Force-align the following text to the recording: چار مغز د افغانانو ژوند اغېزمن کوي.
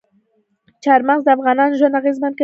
چار 0.83 1.01
مغز 1.07 1.21
د 1.25 1.29
افغانانو 1.35 1.77
ژوند 1.79 1.99
اغېزمن 2.01 2.31
کوي. 2.33 2.39